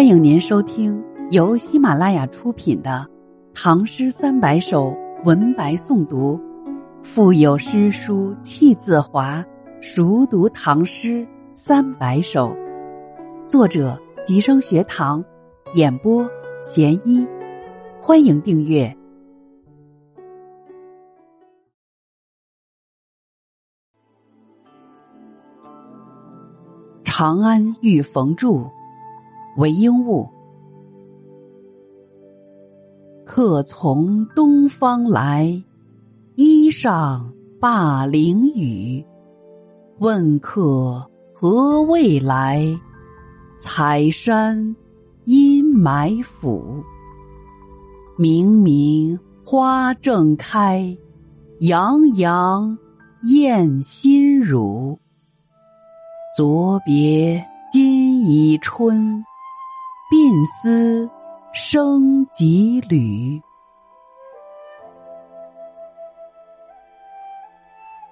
[0.00, 3.06] 欢迎您收听由喜马拉雅出品的
[3.52, 4.86] 《唐诗三百首》
[5.26, 6.40] 文白诵读，
[7.02, 9.44] 腹有诗书气自华，
[9.82, 12.56] 熟读唐诗三百首。
[13.46, 15.22] 作者：吉生学堂，
[15.74, 16.26] 演播：
[16.62, 17.28] 贤一。
[18.00, 18.88] 欢迎订阅
[27.04, 28.48] 《长安遇冯著》。
[29.60, 30.26] 韦应物，
[33.26, 35.62] 客从东方来，
[36.34, 39.04] 衣上灞陵雨。
[39.98, 42.74] 问客何未来？
[43.58, 44.74] 采山
[45.26, 46.82] 阴埋府。
[48.16, 50.96] 明明花正开，
[51.58, 52.78] 洋洋
[53.24, 54.98] 艳心乳。
[56.34, 59.22] 昨别今已春。
[60.10, 61.08] 鬓丝
[61.52, 63.40] 生几缕？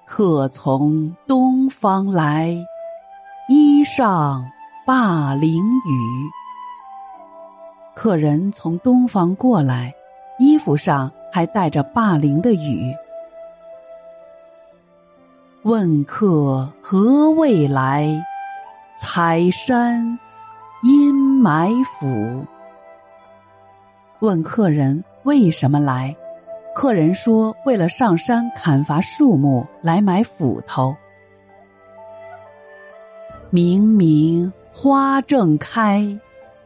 [0.05, 2.55] 客从东方来，
[3.49, 4.49] 衣上
[4.87, 6.29] 灞陵雨。
[7.93, 9.93] 客人从东方过来，
[10.39, 12.95] 衣服上还带着灞陵的雨。
[15.63, 18.07] 问客何未来？
[18.97, 20.17] 采山。
[20.81, 22.45] 阴埋伏，
[24.19, 26.13] 问客人为什么来？
[26.75, 30.93] 客人说：“为了上山砍伐树木来买斧头。”
[33.51, 36.19] 明明花正开，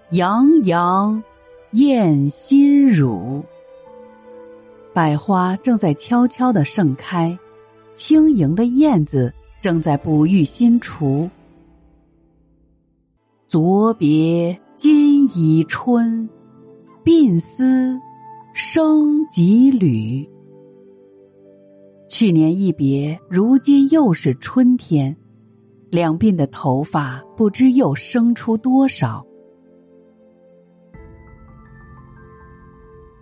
[0.10, 1.22] 洋洋
[1.74, 3.46] 艳心乳。
[4.92, 7.38] 百花正在悄悄的盛开，
[7.94, 11.30] 轻盈的燕子正在哺育新雏。
[13.46, 16.28] 昨别今已春，
[17.06, 18.00] 鬓丝
[18.53, 20.28] 生几缕。
[22.09, 25.16] 去年一别，如今又是春天，
[25.90, 29.24] 两鬓的头发不知又生出多少。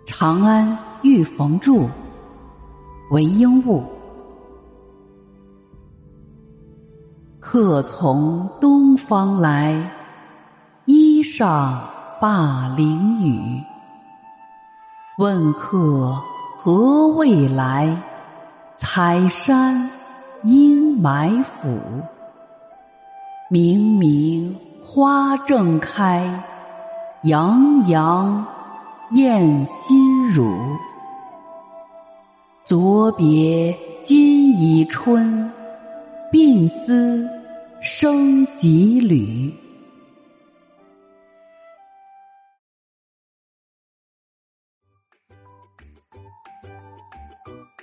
[0.06, 1.86] 长安遇逢住，
[3.10, 3.84] 韦应物。
[7.38, 9.98] 客从东方来。
[11.22, 11.80] 上
[12.20, 13.62] 灞陵雨。
[15.18, 16.20] 问客
[16.56, 17.96] 何未来？
[18.74, 19.90] 采山
[20.42, 21.78] 阴霾府。
[23.50, 26.42] 明明花正开，
[27.24, 28.44] 洋洋
[29.10, 30.56] 艳心乳。
[32.64, 35.52] 昨别今已春，
[36.32, 37.28] 鬓丝
[37.82, 39.52] 生几缕。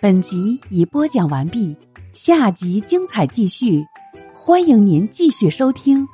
[0.01, 1.75] 本集已播讲完毕，
[2.13, 3.85] 下集精彩继续，
[4.33, 6.07] 欢迎您继续收听。